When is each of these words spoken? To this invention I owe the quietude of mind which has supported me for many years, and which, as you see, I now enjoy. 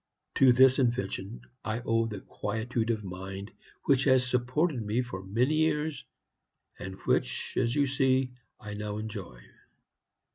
To 0.37 0.51
this 0.51 0.79
invention 0.79 1.41
I 1.63 1.81
owe 1.81 2.07
the 2.07 2.21
quietude 2.21 2.89
of 2.89 3.03
mind 3.03 3.51
which 3.83 4.05
has 4.05 4.25
supported 4.25 4.81
me 4.81 5.03
for 5.03 5.21
many 5.23 5.53
years, 5.53 6.05
and 6.79 6.95
which, 7.05 7.55
as 7.55 7.75
you 7.75 7.85
see, 7.85 8.31
I 8.59 8.73
now 8.73 8.97
enjoy. 8.97 9.39